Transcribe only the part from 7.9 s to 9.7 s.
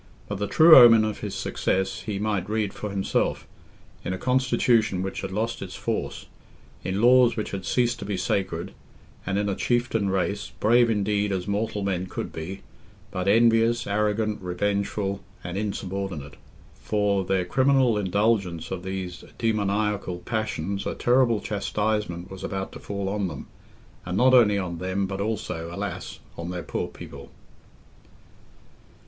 to be sacred, and in a